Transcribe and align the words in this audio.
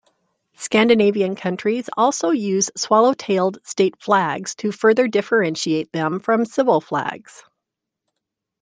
Scandinavian 0.55 1.35
countries 1.35 1.87
also 1.95 2.31
use 2.31 2.71
swallowtailed 2.75 3.63
state 3.63 4.01
flags, 4.01 4.55
to 4.55 4.71
further 4.71 5.07
differentiate 5.07 5.91
them 5.91 6.19
from 6.19 6.43
civil 6.43 6.81
flags. 6.81 7.43